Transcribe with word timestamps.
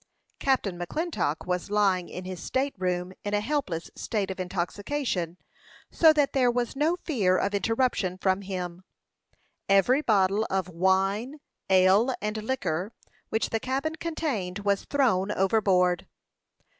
Captain 0.39 0.79
McClintock 0.79 1.45
was 1.45 1.69
lying 1.69 2.09
in 2.09 2.25
his 2.25 2.41
state 2.41 2.73
room, 2.79 3.13
in 3.23 3.35
a 3.35 3.39
helpless 3.39 3.91
state 3.95 4.31
of 4.31 4.39
intoxication, 4.39 5.37
so 5.91 6.11
that 6.11 6.33
there 6.33 6.49
was 6.49 6.75
no 6.75 6.97
fear 7.03 7.37
of 7.37 7.53
interruption 7.53 8.17
from 8.17 8.41
him. 8.41 8.83
Every 9.69 10.01
bottle 10.01 10.47
of 10.49 10.67
wine, 10.69 11.39
ale, 11.69 12.15
and 12.19 12.37
liquor 12.37 12.93
which 13.29 13.51
the 13.51 13.59
cabin 13.59 13.93
contained 13.95 14.57
was 14.65 14.85
thrown 14.85 15.31
overboard. 15.31 16.07